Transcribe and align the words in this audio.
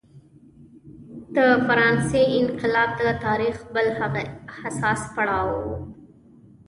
د 1.35 1.37
فرانسې 1.65 2.21
انقلاب 2.41 2.89
د 2.99 3.03
تاریخ 3.25 3.55
بل 3.73 3.87
هغه 3.99 4.21
حساس 4.59 5.01
پړاو 5.13 5.49
و. 5.65 5.69